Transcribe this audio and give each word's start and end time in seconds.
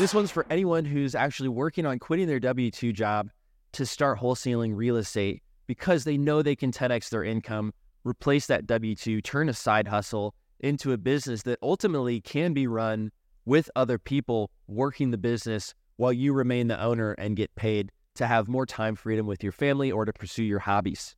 This 0.00 0.14
one's 0.14 0.30
for 0.30 0.46
anyone 0.48 0.86
who's 0.86 1.14
actually 1.14 1.50
working 1.50 1.84
on 1.84 1.98
quitting 1.98 2.26
their 2.26 2.40
W 2.40 2.70
2 2.70 2.90
job 2.90 3.28
to 3.72 3.84
start 3.84 4.18
wholesaling 4.18 4.74
real 4.74 4.96
estate 4.96 5.42
because 5.66 6.04
they 6.04 6.16
know 6.16 6.40
they 6.40 6.56
can 6.56 6.72
10x 6.72 7.10
their 7.10 7.22
income, 7.22 7.74
replace 8.02 8.46
that 8.46 8.66
W 8.66 8.96
2, 8.96 9.20
turn 9.20 9.50
a 9.50 9.52
side 9.52 9.86
hustle 9.86 10.34
into 10.60 10.94
a 10.94 10.96
business 10.96 11.42
that 11.42 11.58
ultimately 11.62 12.18
can 12.18 12.54
be 12.54 12.66
run 12.66 13.12
with 13.44 13.70
other 13.76 13.98
people 13.98 14.50
working 14.68 15.10
the 15.10 15.18
business 15.18 15.74
while 15.96 16.14
you 16.14 16.32
remain 16.32 16.68
the 16.68 16.82
owner 16.82 17.12
and 17.18 17.36
get 17.36 17.54
paid 17.54 17.92
to 18.14 18.26
have 18.26 18.48
more 18.48 18.64
time 18.64 18.94
freedom 18.94 19.26
with 19.26 19.42
your 19.42 19.52
family 19.52 19.92
or 19.92 20.06
to 20.06 20.14
pursue 20.14 20.44
your 20.44 20.60
hobbies. 20.60 21.14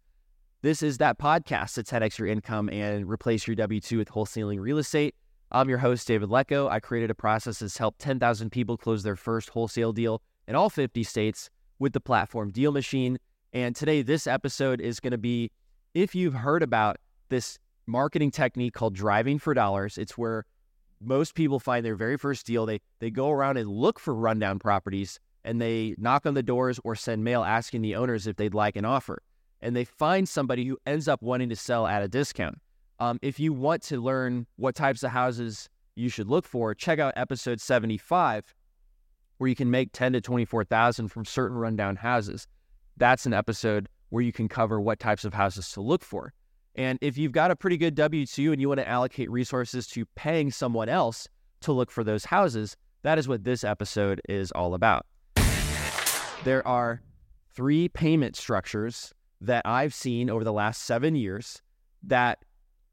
This 0.62 0.82
is 0.82 0.98
that 0.98 1.20
podcast 1.20 1.74
to 1.74 1.84
10x 1.84 2.18
your 2.18 2.26
income 2.26 2.68
and 2.68 3.08
replace 3.08 3.46
your 3.46 3.54
W 3.54 3.78
2 3.78 3.98
with 3.98 4.08
wholesaling 4.08 4.58
real 4.58 4.78
estate. 4.78 5.14
I'm 5.54 5.68
your 5.68 5.78
host, 5.78 6.08
David 6.08 6.30
Lecko. 6.30 6.70
I 6.70 6.80
created 6.80 7.10
a 7.10 7.14
process 7.14 7.58
that's 7.58 7.76
helped 7.76 7.98
10,000 7.98 8.48
people 8.48 8.78
close 8.78 9.02
their 9.02 9.16
first 9.16 9.50
wholesale 9.50 9.92
deal 9.92 10.22
in 10.48 10.54
all 10.54 10.70
50 10.70 11.02
states 11.02 11.50
with 11.78 11.92
the 11.92 12.00
platform 12.00 12.50
Deal 12.50 12.72
Machine. 12.72 13.18
And 13.52 13.76
today, 13.76 14.00
this 14.00 14.26
episode 14.26 14.80
is 14.80 14.98
going 14.98 15.10
to 15.10 15.18
be 15.18 15.50
if 15.92 16.14
you've 16.14 16.32
heard 16.32 16.62
about 16.62 16.96
this 17.28 17.58
marketing 17.86 18.30
technique 18.30 18.72
called 18.72 18.94
driving 18.94 19.38
for 19.38 19.52
dollars, 19.52 19.98
it's 19.98 20.16
where 20.16 20.46
most 21.02 21.34
people 21.34 21.60
find 21.60 21.84
their 21.84 21.96
very 21.96 22.16
first 22.16 22.46
deal. 22.46 22.64
They, 22.64 22.80
they 23.00 23.10
go 23.10 23.30
around 23.30 23.58
and 23.58 23.68
look 23.68 23.98
for 23.98 24.14
rundown 24.14 24.58
properties 24.58 25.20
and 25.44 25.60
they 25.60 25.94
knock 25.98 26.24
on 26.24 26.32
the 26.32 26.42
doors 26.42 26.80
or 26.82 26.94
send 26.94 27.24
mail 27.24 27.44
asking 27.44 27.82
the 27.82 27.96
owners 27.96 28.26
if 28.26 28.36
they'd 28.36 28.54
like 28.54 28.76
an 28.76 28.86
offer. 28.86 29.22
And 29.60 29.76
they 29.76 29.84
find 29.84 30.26
somebody 30.26 30.64
who 30.64 30.78
ends 30.86 31.08
up 31.08 31.20
wanting 31.20 31.50
to 31.50 31.56
sell 31.56 31.86
at 31.86 32.02
a 32.02 32.08
discount. 32.08 32.58
Um, 33.02 33.18
if 33.20 33.40
you 33.40 33.52
want 33.52 33.82
to 33.84 34.00
learn 34.00 34.46
what 34.54 34.76
types 34.76 35.02
of 35.02 35.10
houses 35.10 35.68
you 35.96 36.08
should 36.08 36.28
look 36.28 36.46
for, 36.46 36.72
check 36.72 37.00
out 37.00 37.12
episode 37.16 37.60
75, 37.60 38.54
where 39.38 39.48
you 39.48 39.56
can 39.56 39.72
make 39.72 39.90
10 39.92 40.12
to 40.12 40.20
24,000 40.20 41.08
from 41.08 41.24
certain 41.24 41.56
rundown 41.56 41.96
houses. 41.96 42.46
That's 42.96 43.26
an 43.26 43.34
episode 43.34 43.88
where 44.10 44.22
you 44.22 44.30
can 44.30 44.46
cover 44.46 44.80
what 44.80 45.00
types 45.00 45.24
of 45.24 45.34
houses 45.34 45.68
to 45.72 45.80
look 45.80 46.04
for. 46.04 46.32
And 46.76 46.96
if 47.02 47.18
you've 47.18 47.32
got 47.32 47.50
a 47.50 47.56
pretty 47.56 47.76
good 47.76 47.96
W 47.96 48.24
2 48.24 48.52
and 48.52 48.60
you 48.60 48.68
want 48.68 48.78
to 48.78 48.88
allocate 48.88 49.28
resources 49.32 49.88
to 49.88 50.06
paying 50.14 50.52
someone 50.52 50.88
else 50.88 51.26
to 51.62 51.72
look 51.72 51.90
for 51.90 52.04
those 52.04 52.26
houses, 52.26 52.76
that 53.02 53.18
is 53.18 53.26
what 53.26 53.42
this 53.42 53.64
episode 53.64 54.20
is 54.28 54.52
all 54.52 54.74
about. 54.74 55.06
There 56.44 56.64
are 56.64 57.02
three 57.52 57.88
payment 57.88 58.36
structures 58.36 59.12
that 59.40 59.62
I've 59.64 59.92
seen 59.92 60.30
over 60.30 60.44
the 60.44 60.52
last 60.52 60.84
seven 60.84 61.16
years 61.16 61.60
that 62.04 62.38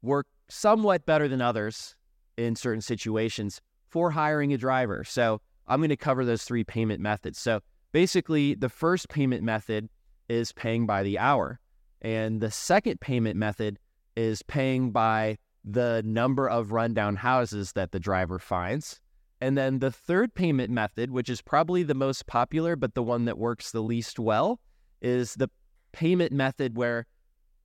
work 0.02 0.26
somewhat 0.48 1.06
better 1.06 1.28
than 1.28 1.40
others 1.40 1.94
in 2.36 2.56
certain 2.56 2.80
situations 2.80 3.60
for 3.88 4.10
hiring 4.10 4.52
a 4.52 4.58
driver. 4.58 5.04
So 5.04 5.40
I'm 5.66 5.80
going 5.80 5.90
to 5.90 5.96
cover 5.96 6.24
those 6.24 6.44
three 6.44 6.64
payment 6.64 7.00
methods. 7.00 7.38
So 7.38 7.60
basically, 7.92 8.54
the 8.54 8.68
first 8.68 9.08
payment 9.08 9.42
method 9.42 9.88
is 10.28 10.52
paying 10.52 10.86
by 10.86 11.02
the 11.02 11.18
hour, 11.18 11.60
and 12.02 12.40
the 12.40 12.50
second 12.50 13.00
payment 13.00 13.36
method 13.36 13.78
is 14.16 14.42
paying 14.42 14.90
by 14.90 15.38
the 15.64 16.02
number 16.04 16.48
of 16.48 16.72
rundown 16.72 17.16
houses 17.16 17.72
that 17.72 17.92
the 17.92 18.00
driver 18.00 18.38
finds. 18.38 19.00
And 19.40 19.56
then 19.56 19.78
the 19.78 19.90
third 19.90 20.34
payment 20.34 20.70
method, 20.70 21.10
which 21.10 21.28
is 21.28 21.40
probably 21.42 21.82
the 21.82 21.94
most 21.94 22.26
popular, 22.26 22.76
but 22.76 22.94
the 22.94 23.02
one 23.02 23.24
that 23.24 23.38
works 23.38 23.70
the 23.70 23.82
least 23.82 24.18
well, 24.18 24.60
is 25.00 25.34
the 25.34 25.48
payment 25.92 26.32
method 26.32 26.76
where 26.76 27.06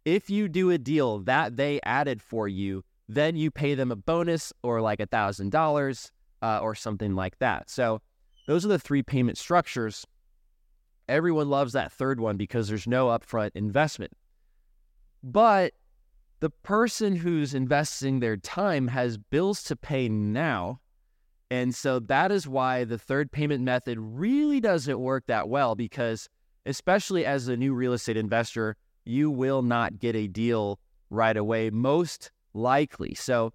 if 0.05 0.29
you 0.29 0.47
do 0.47 0.69
a 0.69 0.77
deal 0.77 1.19
that 1.19 1.57
they 1.57 1.81
added 1.83 2.21
for 2.21 2.47
you, 2.47 2.83
then 3.09 3.35
you 3.35 3.51
pay 3.51 3.75
them 3.75 3.91
a 3.91 3.95
bonus 3.95 4.53
or 4.63 4.81
like 4.81 4.99
a 4.99 5.07
thousand 5.07 5.51
dollars 5.51 6.11
uh, 6.41 6.59
or 6.61 6.75
something 6.75 7.15
like 7.15 7.37
that. 7.39 7.69
So 7.69 8.01
those 8.47 8.63
are 8.65 8.69
the 8.69 8.79
three 8.79 9.03
payment 9.03 9.37
structures. 9.37 10.05
Everyone 11.09 11.49
loves 11.49 11.73
that 11.73 11.91
third 11.91 12.19
one 12.19 12.37
because 12.37 12.67
there's 12.67 12.87
no 12.87 13.07
upfront 13.07 13.51
investment. 13.55 14.13
But 15.23 15.73
the 16.39 16.49
person 16.49 17.15
who's 17.15 17.53
investing 17.55 18.19
their 18.19 18.37
time 18.37 18.87
has 18.87 19.17
bills 19.17 19.63
to 19.63 19.75
pay 19.75 20.07
now. 20.09 20.79
And 21.49 21.73
so 21.73 21.99
that 21.99 22.31
is 22.31 22.47
why 22.47 22.83
the 22.83 22.97
third 22.97 23.31
payment 23.31 23.63
method 23.63 23.97
really 23.99 24.59
doesn't 24.59 24.99
work 24.99 25.25
that 25.27 25.47
well 25.47 25.75
because, 25.75 26.27
especially 26.65 27.25
as 27.25 27.47
a 27.47 27.57
new 27.57 27.73
real 27.73 27.93
estate 27.93 28.17
investor, 28.17 28.75
you 29.05 29.29
will 29.29 29.61
not 29.61 29.99
get 29.99 30.15
a 30.15 30.27
deal 30.27 30.79
right 31.09 31.37
away, 31.37 31.69
most 31.69 32.31
likely. 32.53 33.13
So 33.13 33.53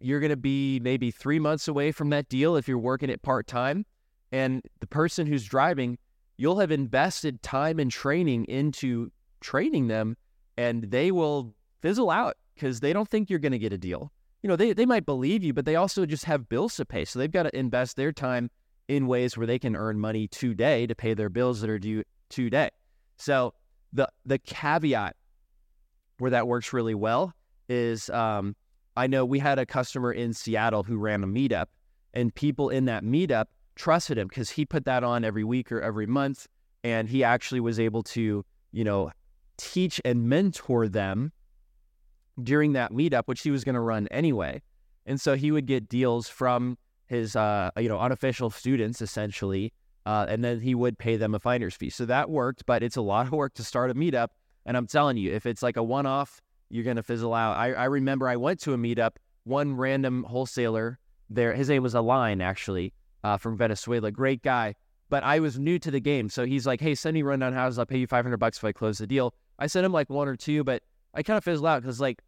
you're 0.00 0.20
going 0.20 0.30
to 0.30 0.36
be 0.36 0.80
maybe 0.80 1.10
three 1.10 1.38
months 1.38 1.68
away 1.68 1.92
from 1.92 2.10
that 2.10 2.28
deal 2.28 2.56
if 2.56 2.68
you're 2.68 2.78
working 2.78 3.10
it 3.10 3.22
part 3.22 3.46
time. 3.46 3.86
And 4.32 4.62
the 4.80 4.86
person 4.86 5.26
who's 5.26 5.44
driving, 5.44 5.98
you'll 6.36 6.58
have 6.58 6.70
invested 6.70 7.42
time 7.42 7.78
and 7.78 7.90
training 7.90 8.44
into 8.46 9.10
training 9.40 9.88
them, 9.88 10.16
and 10.56 10.84
they 10.84 11.10
will 11.10 11.54
fizzle 11.80 12.10
out 12.10 12.36
because 12.54 12.80
they 12.80 12.92
don't 12.92 13.08
think 13.08 13.30
you're 13.30 13.38
going 13.38 13.52
to 13.52 13.58
get 13.58 13.72
a 13.72 13.78
deal. 13.78 14.12
You 14.42 14.48
know, 14.48 14.56
they, 14.56 14.72
they 14.72 14.86
might 14.86 15.06
believe 15.06 15.42
you, 15.42 15.52
but 15.52 15.64
they 15.64 15.76
also 15.76 16.06
just 16.06 16.24
have 16.24 16.48
bills 16.48 16.76
to 16.76 16.84
pay. 16.84 17.04
So 17.04 17.18
they've 17.18 17.30
got 17.30 17.44
to 17.44 17.56
invest 17.56 17.96
their 17.96 18.12
time 18.12 18.50
in 18.88 19.06
ways 19.06 19.36
where 19.36 19.46
they 19.46 19.58
can 19.58 19.74
earn 19.74 19.98
money 19.98 20.28
today 20.28 20.86
to 20.86 20.94
pay 20.94 21.14
their 21.14 21.28
bills 21.28 21.60
that 21.60 21.70
are 21.70 21.78
due 21.78 22.04
today. 22.28 22.70
So 23.16 23.54
the 23.92 24.08
the 24.24 24.38
caveat 24.38 25.16
where 26.18 26.30
that 26.30 26.46
works 26.46 26.72
really 26.72 26.94
well 26.94 27.32
is 27.68 28.08
um, 28.10 28.56
I 28.96 29.06
know 29.06 29.24
we 29.24 29.38
had 29.38 29.58
a 29.58 29.66
customer 29.66 30.12
in 30.12 30.32
Seattle 30.32 30.82
who 30.82 30.96
ran 30.96 31.22
a 31.22 31.26
meetup, 31.26 31.66
and 32.14 32.34
people 32.34 32.70
in 32.70 32.86
that 32.86 33.04
meetup 33.04 33.46
trusted 33.74 34.16
him 34.16 34.28
because 34.28 34.50
he 34.50 34.64
put 34.64 34.84
that 34.86 35.04
on 35.04 35.24
every 35.24 35.44
week 35.44 35.70
or 35.70 35.80
every 35.80 36.06
month, 36.06 36.46
and 36.84 37.08
he 37.08 37.22
actually 37.22 37.60
was 37.60 37.78
able 37.78 38.02
to 38.02 38.44
you 38.72 38.84
know 38.84 39.10
teach 39.58 40.00
and 40.04 40.28
mentor 40.28 40.88
them 40.88 41.32
during 42.42 42.72
that 42.74 42.92
meetup, 42.92 43.22
which 43.26 43.42
he 43.42 43.50
was 43.50 43.64
going 43.64 43.74
to 43.74 43.80
run 43.80 44.06
anyway. 44.08 44.60
And 45.06 45.20
so 45.20 45.36
he 45.36 45.52
would 45.52 45.66
get 45.66 45.88
deals 45.88 46.28
from 46.28 46.76
his 47.06 47.36
uh, 47.36 47.70
you 47.78 47.88
know 47.88 47.98
unofficial 47.98 48.50
students 48.50 49.00
essentially 49.00 49.72
uh, 50.06 50.24
and 50.28 50.42
then 50.42 50.60
he 50.60 50.74
would 50.74 50.96
pay 50.96 51.16
them 51.16 51.34
a 51.34 51.40
finder's 51.40 51.74
fee. 51.74 51.90
So 51.90 52.06
that 52.06 52.30
worked, 52.30 52.64
but 52.64 52.82
it's 52.84 52.96
a 52.96 53.02
lot 53.02 53.26
of 53.26 53.32
work 53.32 53.54
to 53.54 53.64
start 53.64 53.90
a 53.90 53.94
meetup. 53.94 54.28
And 54.64 54.76
I'm 54.76 54.86
telling 54.86 55.16
you, 55.16 55.32
if 55.32 55.46
it's 55.46 55.64
like 55.64 55.76
a 55.76 55.82
one 55.82 56.06
off, 56.06 56.40
you're 56.70 56.84
going 56.84 56.96
to 56.96 57.02
fizzle 57.02 57.34
out. 57.34 57.56
I, 57.56 57.72
I 57.72 57.84
remember 57.86 58.28
I 58.28 58.36
went 58.36 58.60
to 58.60 58.72
a 58.72 58.76
meetup, 58.76 59.16
one 59.42 59.76
random 59.76 60.22
wholesaler 60.22 61.00
there, 61.28 61.52
his 61.54 61.68
name 61.68 61.82
was 61.82 61.94
Align 61.94 62.40
actually, 62.40 62.94
uh, 63.24 63.36
from 63.36 63.56
Venezuela, 63.56 64.12
great 64.12 64.42
guy. 64.42 64.76
But 65.08 65.24
I 65.24 65.40
was 65.40 65.58
new 65.58 65.78
to 65.80 65.90
the 65.90 66.00
game. 66.00 66.28
So 66.28 66.46
he's 66.46 66.66
like, 66.66 66.80
hey, 66.80 66.94
send 66.94 67.14
me 67.14 67.22
rundown 67.22 67.52
houses. 67.52 67.78
I'll 67.78 67.86
pay 67.86 67.98
you 67.98 68.06
500 68.06 68.36
bucks 68.36 68.58
if 68.58 68.64
I 68.64 68.72
close 68.72 68.98
the 68.98 69.06
deal. 69.06 69.34
I 69.58 69.66
sent 69.66 69.84
him 69.84 69.92
like 69.92 70.08
one 70.08 70.28
or 70.28 70.36
two, 70.36 70.62
but 70.62 70.82
I 71.14 71.22
kind 71.22 71.36
of 71.36 71.44
fizzled 71.44 71.66
out 71.66 71.82
because 71.82 72.00
like, 72.00 72.22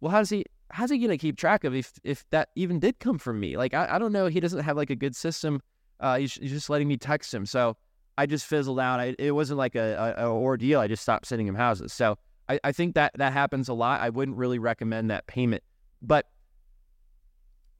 well, 0.00 0.10
how's 0.10 0.28
he, 0.28 0.44
how's 0.70 0.90
he 0.90 0.98
going 0.98 1.10
to 1.10 1.18
keep 1.18 1.38
track 1.38 1.64
of 1.64 1.74
if, 1.74 1.92
if 2.02 2.28
that 2.30 2.50
even 2.54 2.80
did 2.80 2.98
come 2.98 3.18
from 3.18 3.40
me? 3.40 3.56
Like, 3.56 3.72
I, 3.72 3.96
I 3.96 3.98
don't 3.98 4.12
know. 4.12 4.26
He 4.26 4.40
doesn't 4.40 4.60
have 4.60 4.76
like 4.76 4.90
a 4.90 4.96
good 4.96 5.16
system 5.16 5.62
uh, 6.00 6.18
he's, 6.18 6.34
he's, 6.34 6.50
just 6.50 6.70
letting 6.70 6.88
me 6.88 6.96
text 6.96 7.32
him. 7.32 7.46
So 7.46 7.76
I 8.16 8.26
just 8.26 8.46
fizzled 8.46 8.80
out. 8.80 9.00
I, 9.00 9.14
it 9.18 9.32
wasn't 9.32 9.58
like 9.58 9.74
a, 9.74 10.14
a, 10.18 10.26
a, 10.26 10.30
ordeal. 10.30 10.80
I 10.80 10.88
just 10.88 11.02
stopped 11.02 11.26
sending 11.26 11.46
him 11.46 11.54
houses. 11.54 11.92
So 11.92 12.16
I, 12.48 12.60
I 12.64 12.72
think 12.72 12.94
that 12.94 13.12
that 13.16 13.32
happens 13.32 13.68
a 13.68 13.74
lot. 13.74 14.00
I 14.00 14.10
wouldn't 14.10 14.36
really 14.36 14.58
recommend 14.58 15.10
that 15.10 15.26
payment. 15.26 15.62
But 16.02 16.26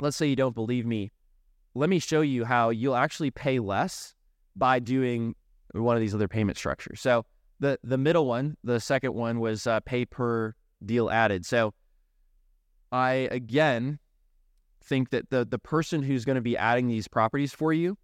let's 0.01 0.17
say 0.17 0.27
you 0.27 0.37
don't 0.37 0.55
believe 0.55 0.87
me. 0.87 1.13
Let 1.75 1.91
me 1.91 1.99
show 1.99 2.21
you 2.21 2.45
how 2.45 2.71
you'll 2.71 2.97
actually 2.97 3.31
pay 3.31 3.59
less 3.59 4.15
by 4.57 4.79
doing 4.79 5.35
one 5.73 5.97
of 5.97 6.01
these 6.01 6.15
other 6.15 6.29
payment 6.29 6.57
structures. 6.57 7.01
So 7.01 7.27
the 7.61 7.79
the 7.83 7.99
middle 7.99 8.27
one, 8.27 8.57
the 8.63 8.81
second 8.81 9.15
one 9.15 9.41
was 9.41 9.67
uh, 9.67 9.81
pay 9.81 10.05
per 10.05 10.55
deal 10.85 11.11
added. 11.11 11.45
So 11.45 11.75
I 12.93 13.29
again 13.31 13.99
think 14.85 15.11
that 15.11 15.31
the 15.31 15.45
the 15.45 15.59
person 15.59 16.03
who's 16.03 16.25
going 16.25 16.37
to 16.37 16.43
be 16.43 16.57
adding 16.57 16.87
these 16.87 17.09
properties 17.09 17.53
for 17.53 17.73
you 17.73 17.97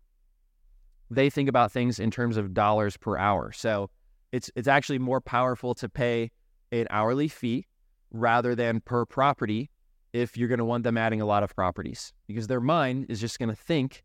they 1.10 1.28
think 1.28 1.48
about 1.48 1.72
things 1.72 1.98
in 1.98 2.10
terms 2.10 2.36
of 2.36 2.54
dollars 2.54 2.96
per 2.96 3.18
hour. 3.18 3.52
So 3.52 3.90
it's 4.32 4.50
it's 4.54 4.68
actually 4.68 4.98
more 4.98 5.20
powerful 5.20 5.74
to 5.74 5.88
pay 5.88 6.30
an 6.72 6.86
hourly 6.90 7.28
fee 7.28 7.66
rather 8.12 8.54
than 8.54 8.80
per 8.80 9.04
property 9.04 9.70
if 10.12 10.36
you're 10.36 10.48
going 10.48 10.58
to 10.58 10.64
want 10.64 10.84
them 10.84 10.96
adding 10.96 11.20
a 11.20 11.26
lot 11.26 11.42
of 11.42 11.54
properties 11.54 12.12
because 12.26 12.46
their 12.46 12.60
mind 12.60 13.06
is 13.08 13.20
just 13.20 13.38
going 13.38 13.48
to 13.48 13.54
think 13.54 14.02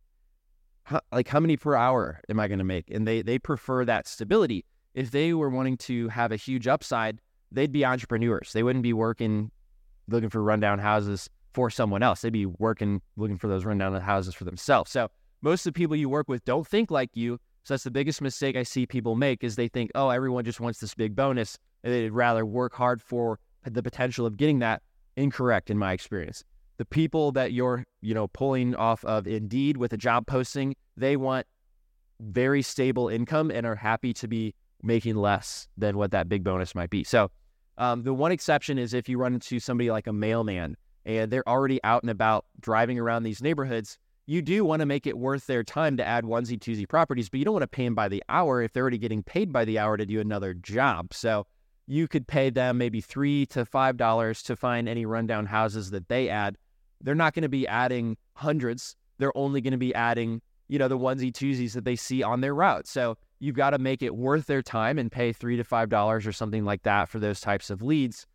like 1.11 1.27
how 1.27 1.39
many 1.39 1.57
per 1.57 1.75
hour 1.75 2.21
am 2.29 2.39
I 2.39 2.47
going 2.47 2.59
to 2.59 2.65
make 2.65 2.89
and 2.91 3.07
they 3.07 3.21
they 3.21 3.39
prefer 3.39 3.85
that 3.85 4.07
stability. 4.07 4.65
If 4.93 5.11
they 5.11 5.33
were 5.33 5.49
wanting 5.49 5.77
to 5.77 6.07
have 6.09 6.31
a 6.31 6.37
huge 6.37 6.67
upside, 6.67 7.19
they'd 7.51 7.71
be 7.71 7.85
entrepreneurs. 7.85 8.51
They 8.53 8.63
wouldn't 8.63 8.83
be 8.83 8.93
working 8.93 9.51
looking 10.07 10.29
for 10.29 10.41
rundown 10.41 10.79
houses 10.79 11.29
for 11.53 11.69
someone 11.69 12.03
else. 12.03 12.21
They'd 12.21 12.33
be 12.33 12.45
working 12.45 13.01
looking 13.15 13.37
for 13.37 13.47
those 13.47 13.65
rundown 13.65 13.99
houses 13.99 14.33
for 14.33 14.43
themselves. 14.43 14.91
So 14.91 15.09
most 15.45 15.65
of 15.65 15.73
the 15.73 15.77
people 15.77 15.95
you 15.95 16.09
work 16.09 16.27
with 16.27 16.43
don't 16.43 16.67
think 16.67 16.89
like 16.89 17.11
you. 17.13 17.39
So 17.63 17.75
that's 17.75 17.83
the 17.83 17.91
biggest 17.91 18.19
mistake 18.19 18.57
I 18.57 18.63
see 18.63 18.87
people 18.87 19.15
make 19.15 19.43
is 19.43 19.55
they 19.55 19.67
think, 19.67 19.91
oh, 19.93 20.09
everyone 20.09 20.43
just 20.43 20.59
wants 20.59 20.79
this 20.79 20.95
big 20.95 21.15
bonus 21.15 21.57
and 21.83 21.93
they'd 21.93 22.09
rather 22.09 22.45
work 22.45 22.73
hard 22.73 22.99
for 22.99 23.39
the 23.63 23.83
potential 23.83 24.25
of 24.25 24.37
getting 24.37 24.59
that. 24.59 24.81
Incorrect 25.17 25.69
in 25.69 25.77
my 25.77 25.93
experience. 25.93 26.43
the 26.77 26.85
people 26.85 27.31
that 27.33 27.53
you're, 27.53 27.85
you 28.01 28.13
know, 28.13 28.27
pulling 28.27 28.75
off 28.75 29.03
of 29.05 29.27
Indeed 29.27 29.77
with 29.77 29.93
a 29.93 29.97
job 29.97 30.27
posting, 30.27 30.75
they 30.97 31.15
want 31.15 31.47
very 32.19 32.61
stable 32.61 33.07
income 33.07 33.51
and 33.51 33.65
are 33.65 33.75
happy 33.75 34.13
to 34.13 34.27
be 34.27 34.53
making 34.83 35.15
less 35.15 35.67
than 35.77 35.97
what 35.97 36.11
that 36.11 36.27
big 36.29 36.43
bonus 36.43 36.75
might 36.75 36.89
be. 36.89 37.03
So, 37.03 37.31
um, 37.77 38.03
the 38.03 38.13
one 38.13 38.31
exception 38.31 38.77
is 38.77 38.93
if 38.93 39.09
you 39.09 39.17
run 39.17 39.33
into 39.33 39.59
somebody 39.59 39.91
like 39.91 40.07
a 40.07 40.13
mailman 40.13 40.77
and 41.05 41.31
they're 41.31 41.47
already 41.47 41.83
out 41.83 42.03
and 42.03 42.09
about 42.09 42.45
driving 42.59 42.99
around 42.99 43.23
these 43.23 43.41
neighborhoods, 43.41 43.97
you 44.27 44.41
do 44.41 44.65
want 44.65 44.79
to 44.79 44.85
make 44.85 45.05
it 45.05 45.17
worth 45.17 45.45
their 45.45 45.63
time 45.63 45.97
to 45.97 46.05
add 46.05 46.23
onesie 46.23 46.59
twosie 46.59 46.87
properties, 46.87 47.29
but 47.29 47.37
you 47.37 47.45
don't 47.45 47.53
want 47.53 47.63
to 47.63 47.67
pay 47.67 47.85
them 47.85 47.95
by 47.95 48.07
the 48.07 48.23
hour 48.27 48.61
if 48.61 48.73
they're 48.73 48.83
already 48.83 48.97
getting 48.97 49.23
paid 49.23 49.51
by 49.53 49.65
the 49.65 49.77
hour 49.77 49.97
to 49.97 50.05
do 50.05 50.19
another 50.19 50.53
job. 50.53 51.13
So 51.13 51.45
you 51.87 52.07
could 52.07 52.27
pay 52.27 52.49
them 52.49 52.77
maybe 52.77 53.01
three 53.01 53.45
to 53.47 53.65
five 53.65 53.97
dollars 53.97 54.41
to 54.43 54.55
find 54.55 54.89
any 54.89 55.05
rundown 55.05 55.45
houses 55.45 55.91
that 55.91 56.07
they 56.09 56.29
add. 56.29 56.57
They're 57.01 57.13
not 57.13 57.33
going 57.33 57.43
to 57.43 57.49
be 57.49 57.67
adding 57.67 58.17
hundreds. 58.33 58.95
They're 59.19 59.37
only 59.37 59.61
going 59.61 59.71
to 59.71 59.77
be 59.77 59.93
adding, 59.93 60.41
you 60.67 60.79
know, 60.79 60.87
the 60.87 60.97
onesie 60.97 61.31
twosies 61.31 61.73
that 61.73 61.85
they 61.85 61.95
see 61.95 62.23
on 62.23 62.41
their 62.41 62.55
route. 62.55 62.87
So 62.87 63.17
you've 63.39 63.55
got 63.55 63.71
to 63.71 63.77
make 63.77 64.01
it 64.01 64.15
worth 64.15 64.47
their 64.47 64.63
time 64.63 64.97
and 64.97 65.11
pay 65.11 65.33
three 65.33 65.57
to 65.57 65.63
five 65.63 65.89
dollars 65.89 66.25
or 66.25 66.31
something 66.31 66.65
like 66.65 66.81
that 66.83 67.09
for 67.09 67.19
those 67.19 67.39
types 67.39 67.69
of 67.69 67.83
leads. 67.83 68.25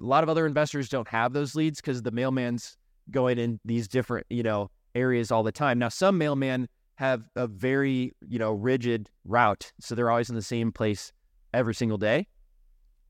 A 0.00 0.04
lot 0.04 0.22
of 0.22 0.30
other 0.30 0.46
investors 0.46 0.88
don't 0.88 1.08
have 1.08 1.32
those 1.32 1.56
leads 1.56 1.80
because 1.80 2.02
the 2.02 2.12
mailman's 2.12 2.76
going 3.10 3.38
in 3.38 3.58
these 3.64 3.88
different, 3.88 4.26
you 4.30 4.42
know, 4.42 4.70
areas 4.94 5.30
all 5.30 5.42
the 5.42 5.52
time. 5.52 5.78
Now, 5.78 5.88
some 5.88 6.18
mailmen 6.18 6.66
have 6.96 7.28
a 7.36 7.46
very, 7.46 8.12
you 8.28 8.38
know, 8.38 8.52
rigid 8.52 9.08
route. 9.24 9.72
So 9.80 9.94
they're 9.94 10.10
always 10.10 10.28
in 10.28 10.36
the 10.36 10.42
same 10.42 10.70
place 10.70 11.12
every 11.54 11.74
single 11.74 11.98
day. 11.98 12.26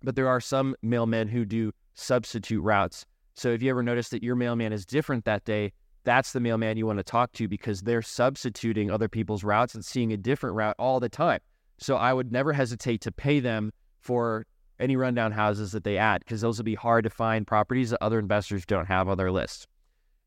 But 0.03 0.17
there 0.17 0.29
are 0.29 0.41
some 0.41 0.77
mailmen 0.85 1.29
who 1.29 1.45
do 1.45 1.73
substitute 1.95 2.63
routes. 2.63 3.05
So 3.35 3.51
if 3.51 3.63
you 3.63 3.71
ever 3.71 3.83
notice 3.83 4.09
that 4.11 4.23
your 4.23 4.37
mailman 4.37 4.73
is 4.73 4.87
different 4.87 5.25
that 5.25 5.45
day, 5.45 5.73
that's 6.05 6.33
the 6.33 6.41
mailman 6.41 6.77
you 6.77 6.87
want 6.87 6.99
to 6.99 7.05
talk 7.05 7.33
to 7.33 7.49
because 7.49 7.83
they're 7.83 8.03
substituting 8.03 8.91
other 8.91 9.09
people's 9.09 9.45
routes 9.45 9.75
and 9.75 9.85
seeing 9.85 10.13
a 10.13 10.17
different 10.17 10.57
route 10.57 10.77
all 10.79 11.01
the 11.01 11.09
time. 11.09 11.41
So 11.79 11.97
I 11.97 12.13
would 12.13 12.33
never 12.33 12.53
hesitate 12.53 13.01
to 13.03 13.13
pay 13.13 13.41
them 13.41 13.73
for 14.01 14.47
any 14.79 14.97
rundown 14.97 15.33
houses 15.33 15.73
that 15.73 15.85
they 15.85 15.99
add 15.99 16.21
because 16.21 16.41
those 16.41 16.59
will 16.59 16.65
be 16.65 16.75
hard 16.75 17.05
to 17.05 17.11
find 17.11 17.47
properties 17.47 17.91
that 17.91 18.03
other 18.03 18.19
investors 18.19 18.65
don't 18.65 18.87
have 18.87 19.09
on 19.09 19.19
their 19.19 19.31
list. 19.31 19.67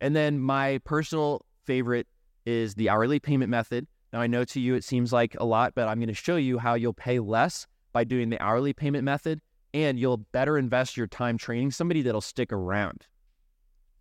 And 0.04 0.14
then 0.14 0.38
my 0.38 0.80
personal 0.84 1.46
favorite 1.64 2.08
is 2.46 2.76
the 2.76 2.90
hourly 2.90 3.20
payment 3.20 3.50
method. 3.50 3.88
Now, 4.12 4.20
I 4.20 4.28
know 4.28 4.44
to 4.44 4.60
you 4.60 4.76
it 4.76 4.84
seems 4.84 5.14
like 5.14 5.34
a 5.40 5.46
lot, 5.46 5.76
but 5.76 5.88
I'm 5.88 5.98
going 5.98 6.10
to 6.10 6.14
show 6.14 6.36
you 6.36 6.58
how 6.58 6.74
you'll 6.74 6.94
pay 6.94 7.20
less 7.20 7.66
by 7.94 8.04
doing 8.04 8.30
the 8.30 8.38
hourly 8.42 8.74
payment 8.74 9.06
method 9.06 9.40
and 9.74 9.98
you'll 9.98 10.18
better 10.18 10.58
invest 10.58 10.98
your 10.98 11.08
time 11.08 11.38
training 11.38 11.72
somebody 11.72 12.02
that'll 12.02 12.20
stick 12.20 12.52
around. 12.52 13.08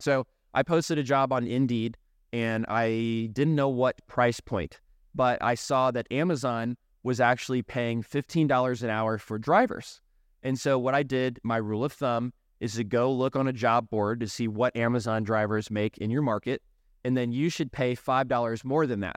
So, 0.00 0.26
I 0.52 0.64
posted 0.64 0.98
a 0.98 1.04
job 1.04 1.32
on 1.32 1.46
Indeed 1.46 1.96
and 2.32 2.66
I 2.68 3.30
didn't 3.32 3.54
know 3.54 3.68
what 3.68 4.04
price 4.08 4.40
point, 4.40 4.80
but 5.14 5.40
I 5.40 5.54
saw 5.54 5.92
that 5.92 6.10
Amazon 6.10 6.76
was 7.04 7.20
actually 7.20 7.62
paying 7.62 8.02
$15 8.02 8.82
an 8.82 8.90
hour 8.90 9.18
for 9.18 9.38
drivers. 9.38 10.00
And 10.42 10.58
so, 10.58 10.80
what 10.80 10.96
I 10.96 11.04
did, 11.04 11.38
my 11.44 11.58
rule 11.58 11.84
of 11.84 11.92
thumb 11.92 12.32
is 12.62 12.74
to 12.74 12.84
go 12.84 13.12
look 13.12 13.34
on 13.34 13.48
a 13.48 13.52
job 13.52 13.90
board 13.90 14.20
to 14.20 14.28
see 14.28 14.46
what 14.46 14.74
Amazon 14.76 15.24
drivers 15.24 15.68
make 15.68 15.98
in 15.98 16.10
your 16.10 16.22
market. 16.22 16.62
And 17.02 17.16
then 17.16 17.32
you 17.32 17.48
should 17.50 17.72
pay 17.72 17.96
$5 17.96 18.64
more 18.64 18.86
than 18.86 19.00
that. 19.00 19.16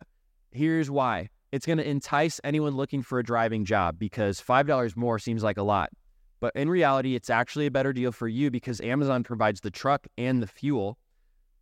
Here's 0.50 0.90
why 0.90 1.30
it's 1.52 1.68
going 1.68 1.78
to 1.78 1.88
entice 1.88 2.42
anyone 2.44 2.76
looking 2.76 3.04
for 3.04 3.20
a 3.20 3.24
driving 3.24 3.64
job 3.64 4.00
because 4.00 4.42
$5 4.42 4.98
more 4.98 5.20
seems 5.20 5.44
like 5.44 5.58
a 5.58 5.64
lot. 5.64 5.92
But 6.40 6.56
in 6.56 6.72
reality, 6.72 7.14
it's 7.14 7.30
actually 7.30 7.68
a 7.68 7.72
better 7.72 7.94
deal 7.94 8.12
for 8.12 8.28
you 8.28 8.50
because 8.50 8.82
Amazon 8.82 9.24
provides 9.24 9.62
the 9.62 9.70
truck 9.70 10.08
and 10.18 10.42
the 10.42 10.48
fuel. 10.48 10.98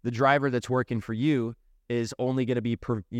The 0.04 0.12
driver 0.12 0.50
that's 0.50 0.70
working 0.70 1.02
for 1.02 1.14
you 1.14 1.54
is 1.90 2.16
only 2.18 2.46
going 2.46 2.56
to 2.56 2.62
be, 2.62 2.78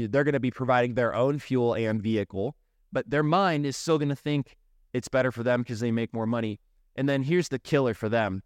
they're 0.08 0.24
going 0.24 0.34
to 0.34 0.40
be 0.40 0.52
providing 0.52 0.94
their 0.94 1.14
own 1.14 1.38
fuel 1.38 1.74
and 1.74 2.02
vehicle, 2.02 2.56
but 2.94 3.10
their 3.10 3.24
mind 3.24 3.66
is 3.66 3.76
still 3.76 3.98
going 3.98 4.08
to 4.08 4.16
think 4.16 4.56
it's 4.94 5.10
better 5.10 5.34
for 5.34 5.44
them 5.44 5.64
because 5.64 5.82
they 5.82 5.92
make 5.92 6.14
more 6.14 6.26
money. 6.26 6.62
And 6.96 7.10
then 7.10 7.24
here's 7.24 7.50
the 7.50 7.60
killer 7.60 7.94
for 7.94 8.08
them 8.08 8.42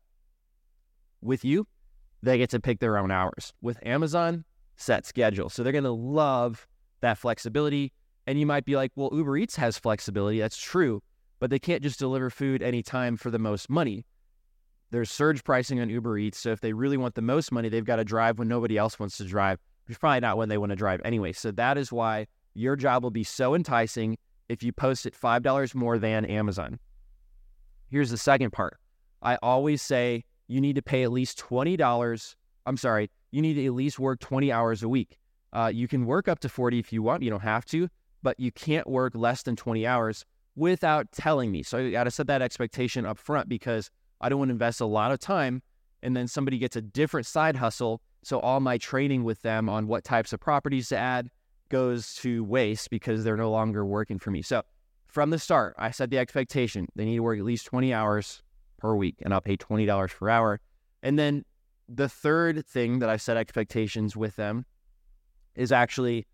with 1.22 1.44
you, 1.46 1.68
they 2.24 2.38
get 2.38 2.50
to 2.52 2.60
pick 2.60 2.80
their 2.80 2.98
own 2.98 3.12
hours. 3.12 3.54
With 3.62 3.78
Amazon, 3.86 4.44
set 4.76 5.06
schedule. 5.06 5.50
So 5.50 5.64
they're 5.64 5.72
going 5.72 5.84
to 5.84 5.92
love 5.92 6.68
that 7.02 7.18
flexibility. 7.18 7.94
And 8.26 8.40
you 8.40 8.46
might 8.46 8.66
be 8.66 8.76
like, 8.76 8.92
well, 8.96 9.10
Uber 9.14 9.38
Eats 9.38 9.56
has 9.56 9.78
flexibility. 9.78 10.40
That's 10.40 10.58
true. 10.58 11.02
But 11.40 11.50
they 11.50 11.60
can't 11.60 11.84
just 11.84 12.00
deliver 12.00 12.30
food 12.30 12.62
anytime 12.62 13.18
for 13.18 13.30
the 13.30 13.40
most 13.40 13.70
money. 13.70 14.06
There's 14.90 15.12
surge 15.12 15.44
pricing 15.44 15.80
on 15.80 15.90
Uber 15.90 16.18
Eats. 16.18 16.40
So 16.40 16.52
if 16.52 16.62
they 16.62 16.74
really 16.74 16.98
want 16.98 17.16
the 17.16 17.22
most 17.22 17.52
money, 17.52 17.70
they've 17.70 17.86
got 17.86 17.98
to 17.98 18.04
drive 18.04 18.40
when 18.40 18.48
nobody 18.48 18.78
else 18.78 19.00
wants 19.00 19.18
to 19.18 19.26
drive. 19.26 19.60
It's 19.88 19.98
probably 19.98 20.20
not 20.22 20.38
when 20.38 20.50
they 20.50 20.58
want 20.58 20.72
to 20.72 20.76
drive 20.76 21.02
anyway. 21.06 21.34
So 21.34 21.52
that 21.52 21.78
is 21.78 21.92
why 21.92 22.28
your 22.54 22.76
job 22.76 23.04
will 23.04 23.12
be 23.12 23.24
so 23.24 23.54
enticing 23.54 24.18
if 24.50 24.64
you 24.64 24.72
post 24.74 25.06
it 25.06 25.14
$5 25.14 25.76
more 25.76 25.98
than 25.98 26.26
Amazon. 26.26 26.80
Here's 27.90 28.10
the 28.10 28.18
second 28.18 28.52
part. 28.52 28.78
I 29.22 29.38
always 29.42 29.82
say 29.82 30.26
you 30.48 30.62
need 30.62 30.76
to 30.76 30.82
pay 30.82 31.04
at 31.04 31.12
least 31.12 31.40
$20. 31.40 32.36
I'm 32.66 32.78
sorry, 32.78 33.10
you 33.32 33.42
need 33.42 33.56
to 33.56 33.66
at 33.66 33.74
least 33.74 34.00
work 34.00 34.20
20 34.20 34.52
hours 34.52 34.84
a 34.84 34.90
week. 34.90 35.18
Uh, 35.54 35.72
you 35.74 35.88
can 35.88 36.06
work 36.06 36.28
up 36.28 36.40
to 36.40 36.50
40 36.50 36.80
if 36.80 36.92
you 36.92 37.02
want, 37.02 37.24
you 37.24 37.30
don't 37.30 37.42
have 37.42 37.66
to, 37.66 37.90
but 38.24 38.40
you 38.40 38.52
can't 38.52 38.88
work 38.88 39.14
less 39.16 39.44
than 39.44 39.56
20 39.56 39.86
hours 39.88 40.26
without 40.56 41.12
telling 41.12 41.52
me. 41.52 41.64
So 41.64 41.78
you 41.78 41.92
got 41.92 42.06
to 42.06 42.12
set 42.12 42.28
that 42.28 42.42
expectation 42.42 43.06
up 43.06 43.18
front 43.18 43.48
because 43.48 43.90
I 44.20 44.30
don't 44.30 44.40
want 44.40 44.50
to 44.50 44.54
invest 44.54 44.82
a 44.82 44.86
lot 44.86 45.12
of 45.12 45.20
time 45.20 45.62
and 46.04 46.16
then 46.16 46.28
somebody 46.28 46.58
gets 46.58 46.76
a 46.76 46.82
different 46.82 47.26
side 47.26 47.56
hustle. 47.56 48.02
So 48.24 48.40
all 48.40 48.60
my 48.60 48.78
training 48.78 49.24
with 49.24 49.42
them 49.42 49.70
on 49.70 49.88
what 49.88 50.04
types 50.04 50.34
of 50.34 50.40
properties 50.40 50.90
to 50.90 50.98
add 50.98 51.30
goes 51.70 52.16
to 52.16 52.44
waste 52.44 52.90
because 52.90 53.24
they're 53.24 53.38
no 53.38 53.52
longer 53.52 53.86
working 53.86 54.20
for 54.20 54.32
me. 54.32 54.42
So 54.42 54.64
from 55.08 55.30
the 55.30 55.40
start, 55.40 55.76
I 55.78 55.92
set 55.92 56.10
the 56.10 56.18
expectation 56.18 56.88
they 56.96 57.06
need 57.06 57.18
to 57.18 57.24
work 57.24 57.40
at 57.40 57.46
least 57.46 57.66
20 57.68 57.94
hours 57.94 58.42
per 58.78 58.96
week 58.96 59.16
and 59.22 59.34
I'll 59.34 59.42
pay 59.42 59.58
$20 59.58 60.16
per 60.16 60.30
hour. 60.30 60.60
And 61.04 61.18
then 61.18 61.44
the 61.90 62.10
third 62.10 62.66
thing 62.66 63.00
that 63.00 63.10
I 63.10 63.18
set 63.18 63.38
expectations 63.38 64.16
with 64.16 64.36
them 64.36 64.66
is 65.56 65.72
actually 65.72 66.26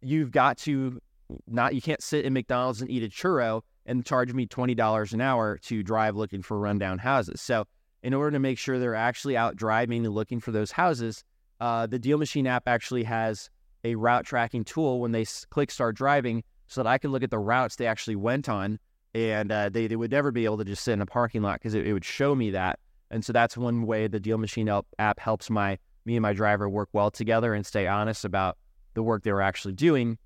you've 0.00 0.30
got 0.30 0.58
to 0.58 1.00
not 1.46 1.74
you 1.74 1.80
can't 1.80 2.02
sit 2.02 2.24
in 2.24 2.32
McDonald's 2.32 2.80
and 2.80 2.90
eat 2.90 3.02
a 3.02 3.08
churro 3.08 3.62
and 3.86 4.04
charge 4.04 4.32
me 4.32 4.46
$20 4.46 5.12
an 5.12 5.20
hour 5.20 5.58
to 5.58 5.82
drive 5.82 6.16
looking 6.16 6.42
for 6.42 6.58
rundown 6.58 6.98
houses. 6.98 7.40
So 7.40 7.64
in 8.02 8.14
order 8.14 8.32
to 8.32 8.38
make 8.38 8.58
sure 8.58 8.78
they're 8.78 8.94
actually 8.94 9.36
out 9.36 9.56
driving 9.56 10.04
and 10.04 10.14
looking 10.14 10.40
for 10.40 10.52
those 10.52 10.70
houses, 10.70 11.24
uh, 11.60 11.86
the 11.86 11.98
Deal 11.98 12.18
Machine 12.18 12.46
app 12.46 12.64
actually 12.66 13.04
has 13.04 13.50
a 13.84 13.94
route 13.94 14.24
tracking 14.24 14.64
tool 14.64 15.00
when 15.00 15.12
they 15.12 15.24
click 15.50 15.70
start 15.70 15.96
driving 15.96 16.42
so 16.66 16.82
that 16.82 16.88
I 16.88 16.98
can 16.98 17.12
look 17.12 17.22
at 17.22 17.30
the 17.30 17.38
routes 17.38 17.76
they 17.76 17.86
actually 17.86 18.16
went 18.16 18.48
on 18.48 18.78
and 19.14 19.52
uh, 19.52 19.68
they, 19.68 19.86
they 19.86 19.96
would 19.96 20.10
never 20.10 20.30
be 20.30 20.44
able 20.44 20.58
to 20.58 20.64
just 20.64 20.82
sit 20.82 20.92
in 20.92 21.00
a 21.00 21.06
parking 21.06 21.42
lot 21.42 21.54
because 21.54 21.74
it, 21.74 21.86
it, 21.86 21.92
would 21.92 22.04
show 22.04 22.34
me 22.34 22.50
that. 22.50 22.80
And 23.10 23.24
so 23.24 23.32
that's 23.32 23.56
one 23.56 23.86
way 23.86 24.08
the 24.08 24.18
Deal 24.18 24.38
Machine 24.38 24.68
app 24.98 25.20
helps 25.20 25.48
my 25.48 25.78
me 26.04 26.16
and 26.16 26.22
my 26.22 26.32
driver 26.32 26.68
work 26.68 26.88
well 26.92 27.10
together 27.10 27.54
and 27.54 27.64
stay 27.64 27.86
honest 27.86 28.24
about 28.24 28.58
the 28.94 29.02
work 29.02 29.22
they 29.22 29.32
were 29.32 29.40
actually 29.40 29.74
doing. 29.74 30.18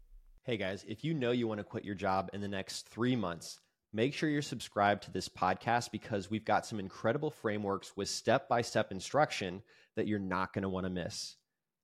Hey 0.44 0.56
guys, 0.56 0.84
if 0.88 1.04
you 1.04 1.14
know 1.14 1.30
you 1.30 1.46
want 1.46 1.58
to 1.58 1.64
quit 1.64 1.84
your 1.84 1.94
job 1.94 2.30
in 2.32 2.40
the 2.40 2.48
next 2.48 2.88
three 2.88 3.14
months, 3.14 3.60
make 3.92 4.14
sure 4.14 4.28
you're 4.28 4.42
subscribed 4.42 5.02
to 5.04 5.10
this 5.12 5.28
podcast 5.28 5.92
because 5.92 6.30
we've 6.30 6.44
got 6.44 6.66
some 6.66 6.80
incredible 6.80 7.30
frameworks 7.30 7.92
with 7.96 8.08
step 8.08 8.48
by 8.48 8.62
step 8.62 8.90
instruction 8.90 9.62
that 9.94 10.06
you're 10.06 10.18
not 10.18 10.52
going 10.52 10.62
to 10.62 10.68
want 10.68 10.84
to 10.84 10.90
miss. 10.90 11.36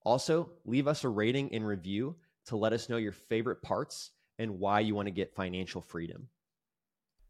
Also, 0.04 0.50
leave 0.64 0.88
us 0.88 1.04
a 1.04 1.08
rating 1.08 1.54
and 1.54 1.66
review 1.66 2.16
to 2.46 2.56
let 2.56 2.72
us 2.72 2.88
know 2.88 2.96
your 2.96 3.12
favorite 3.12 3.62
parts 3.62 4.10
and 4.38 4.58
why 4.58 4.80
you 4.80 4.94
want 4.94 5.06
to 5.06 5.12
get 5.12 5.34
financial 5.34 5.80
freedom. 5.80 6.28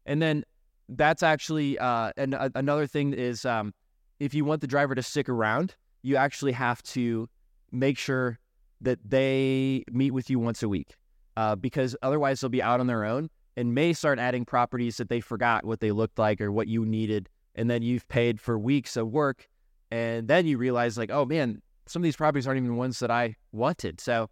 And 0.05 0.21
then 0.21 0.43
that's 0.89 1.23
actually 1.23 1.79
uh, 1.79 2.11
and 2.17 2.35
another 2.55 2.87
thing 2.87 3.13
is 3.13 3.45
um, 3.45 3.73
if 4.19 4.33
you 4.33 4.45
want 4.45 4.61
the 4.61 4.67
driver 4.67 4.95
to 4.95 5.03
stick 5.03 5.29
around, 5.29 5.75
you 6.03 6.15
actually 6.15 6.51
have 6.51 6.81
to 6.83 7.27
make 7.71 7.97
sure 7.97 8.39
that 8.81 8.99
they 9.03 9.83
meet 9.91 10.11
with 10.11 10.29
you 10.29 10.39
once 10.39 10.61
a 10.61 10.69
week 10.69 10.95
uh, 11.37 11.55
because 11.55 11.95
otherwise 12.01 12.39
they'll 12.39 12.49
be 12.49 12.61
out 12.61 12.79
on 12.79 12.87
their 12.87 13.03
own 13.03 13.29
and 13.57 13.73
may 13.73 13.93
start 13.93 14.19
adding 14.19 14.45
properties 14.45 14.97
that 14.97 15.09
they 15.09 15.19
forgot 15.19 15.65
what 15.65 15.79
they 15.79 15.91
looked 15.91 16.19
like 16.19 16.41
or 16.41 16.51
what 16.51 16.67
you 16.67 16.85
needed. 16.85 17.29
And 17.55 17.69
then 17.69 17.81
you've 17.81 18.07
paid 18.07 18.39
for 18.39 18.59
weeks 18.59 18.97
of 18.97 19.09
work. 19.09 19.47
And 19.91 20.27
then 20.27 20.45
you 20.45 20.57
realize, 20.57 20.97
like, 20.97 21.09
oh 21.09 21.25
man, 21.25 21.61
some 21.85 22.01
of 22.01 22.03
these 22.03 22.15
properties 22.15 22.47
aren't 22.47 22.57
even 22.57 22.75
ones 22.75 22.99
that 22.99 23.11
I 23.11 23.35
wanted. 23.51 24.01
So 24.01 24.29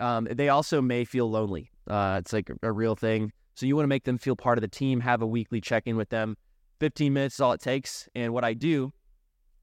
um, 0.00 0.26
they 0.30 0.48
also 0.48 0.80
may 0.80 1.04
feel 1.04 1.30
lonely. 1.30 1.70
Uh, 1.86 2.16
it's 2.20 2.32
like 2.32 2.50
a 2.62 2.72
real 2.72 2.96
thing. 2.96 3.32
So 3.54 3.66
you 3.66 3.76
want 3.76 3.84
to 3.84 3.88
make 3.88 4.04
them 4.04 4.18
feel 4.18 4.36
part 4.36 4.58
of 4.58 4.62
the 4.62 4.68
team, 4.68 5.00
have 5.00 5.22
a 5.22 5.26
weekly 5.26 5.60
check 5.60 5.86
in 5.86 5.96
with 5.96 6.08
them. 6.08 6.36
15 6.80 7.12
minutes 7.12 7.36
is 7.36 7.40
all 7.40 7.52
it 7.52 7.60
takes. 7.60 8.08
And 8.14 8.32
what 8.32 8.44
I 8.44 8.54
do 8.54 8.92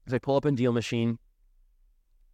is 0.06 0.14
I 0.14 0.18
pull 0.18 0.36
up 0.36 0.46
in 0.46 0.54
Deal 0.54 0.72
Machine 0.72 1.18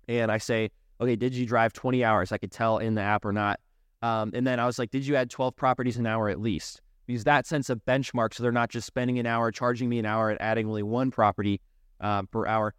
and 0.09 0.31
I 0.31 0.39
say, 0.39 0.71
okay, 1.01 1.17
did 1.17 1.35
you 1.35 1.47
drive 1.47 1.73
20 1.73 2.05
hours? 2.05 2.33
I 2.33 2.39
could 2.39 2.53
tell 2.53 2.79
in 2.79 2.95
the 2.95 3.03
app 3.03 3.25
or 3.25 3.33
not. 3.33 3.59
Um, 4.03 4.31
and 4.35 4.47
then 4.47 4.61
I 4.61 4.67
was 4.67 4.79
like, 4.79 4.91
did 4.91 5.07
you 5.07 5.17
add 5.17 5.31
12 5.31 5.57
properties 5.57 5.97
an 5.97 6.07
hour 6.07 6.29
at 6.29 6.41
least? 6.41 6.81
Because 7.07 7.25
that 7.25 7.47
sense 7.47 7.71
of 7.71 7.85
benchmark, 7.87 8.35
so 8.35 8.43
they're 8.43 8.53
not 8.53 8.69
just 8.69 8.87
spending 8.87 9.19
an 9.19 9.27
hour, 9.27 9.51
charging 9.51 9.89
me 9.89 9.99
an 9.99 10.07
hour, 10.07 10.31
and 10.31 10.41
adding 10.41 10.67
only 10.67 10.83
one 10.83 11.11
property 11.11 11.61
uh, 12.01 12.23
per 12.25 12.47
hour. 12.47 12.75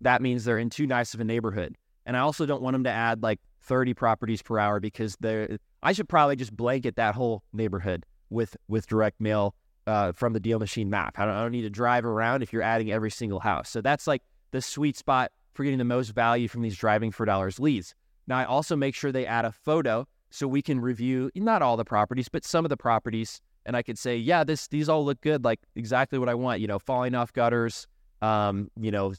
that 0.00 0.20
means 0.20 0.44
they're 0.44 0.58
in 0.58 0.70
too 0.70 0.86
nice 0.86 1.14
of 1.14 1.20
a 1.20 1.24
neighborhood. 1.24 1.76
And 2.04 2.16
I 2.16 2.20
also 2.20 2.46
don't 2.46 2.62
want 2.62 2.74
them 2.74 2.84
to 2.84 2.90
add 2.90 3.22
like 3.22 3.40
30 3.62 3.94
properties 3.94 4.42
per 4.42 4.58
hour 4.58 4.80
because 4.80 5.16
they're, 5.20 5.58
I 5.82 5.92
should 5.92 6.08
probably 6.08 6.36
just 6.36 6.56
blanket 6.56 6.96
that 6.96 7.14
whole 7.14 7.42
neighborhood 7.52 8.04
with, 8.30 8.56
with 8.68 8.86
direct 8.86 9.20
mail 9.20 9.54
uh, 9.86 10.12
from 10.12 10.32
the 10.32 10.40
deal 10.40 10.58
machine 10.58 10.90
map. 10.90 11.18
I 11.18 11.24
don't, 11.24 11.34
I 11.34 11.42
don't 11.42 11.52
need 11.52 11.62
to 11.62 11.70
drive 11.70 12.04
around 12.04 12.42
if 12.42 12.52
you're 12.52 12.62
adding 12.62 12.92
every 12.92 13.10
single 13.10 13.40
house. 13.40 13.70
So 13.70 13.80
that's 13.80 14.06
like 14.06 14.22
the 14.50 14.60
sweet 14.60 14.96
spot 14.96 15.32
for 15.54 15.64
getting 15.64 15.78
the 15.78 15.84
most 15.84 16.10
value 16.10 16.46
from 16.46 16.62
these 16.62 16.76
driving 16.76 17.10
for 17.10 17.24
dollars 17.24 17.58
leads. 17.58 17.94
Now, 18.26 18.38
I 18.38 18.44
also 18.44 18.76
make 18.76 18.94
sure 18.94 19.10
they 19.10 19.26
add 19.26 19.44
a 19.44 19.52
photo 19.52 20.06
so 20.30 20.46
we 20.46 20.62
can 20.62 20.80
review 20.80 21.30
not 21.34 21.62
all 21.62 21.76
the 21.76 21.84
properties, 21.84 22.28
but 22.28 22.44
some 22.44 22.64
of 22.64 22.68
the 22.68 22.76
properties. 22.76 23.40
And 23.64 23.76
I 23.76 23.82
could 23.82 23.98
say, 23.98 24.16
yeah, 24.16 24.44
this 24.44 24.68
these 24.68 24.88
all 24.88 25.04
look 25.04 25.20
good, 25.20 25.44
like 25.44 25.60
exactly 25.74 26.18
what 26.18 26.28
I 26.28 26.34
want. 26.34 26.60
You 26.60 26.66
know, 26.66 26.78
falling 26.78 27.14
off 27.14 27.32
gutters, 27.32 27.86
um, 28.22 28.70
you 28.78 28.90
know, 28.90 29.14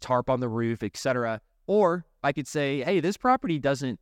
tarp 0.00 0.30
on 0.30 0.40
the 0.40 0.48
roof, 0.48 0.82
etc. 0.82 1.40
Or 1.66 2.04
I 2.22 2.32
could 2.32 2.48
say, 2.48 2.82
hey, 2.82 3.00
this 3.00 3.16
property 3.16 3.58
doesn't 3.58 3.98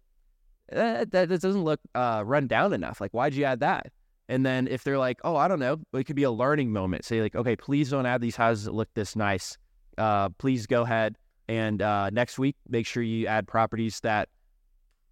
uh, 0.73 1.05
that, 1.11 1.29
that 1.29 1.29
doesn't 1.29 1.65
look 1.65 1.81
uh, 1.95 2.23
run 2.25 2.47
down 2.47 2.73
enough. 2.73 3.00
Like, 3.00 3.12
why'd 3.12 3.35
you 3.35 3.45
add 3.45 3.61
that? 3.61 3.91
And 4.30 4.46
then 4.46 4.68
if 4.68 4.84
they're 4.84 4.96
like, 4.96 5.18
oh, 5.25 5.34
I 5.34 5.49
don't 5.49 5.58
know, 5.58 5.78
it 5.92 6.04
could 6.04 6.14
be 6.14 6.22
a 6.22 6.30
learning 6.30 6.72
moment. 6.72 7.04
Say 7.04 7.20
like, 7.20 7.34
okay, 7.34 7.56
please 7.56 7.90
don't 7.90 8.06
add 8.06 8.20
these 8.20 8.37
houses 8.37 8.64
that 8.64 8.75
look 8.75 8.88
this 8.94 9.16
nice. 9.16 9.58
Uh, 9.99 10.28
please 10.28 10.68
go 10.68 10.82
ahead 10.82 11.18
and 11.49 11.82
uh, 11.82 12.10
next 12.10 12.38
week 12.38 12.54
make 12.68 12.87
sure 12.87 13.02
you 13.02 13.26
add 13.26 13.49
properties 13.49 13.99
that 14.00 14.28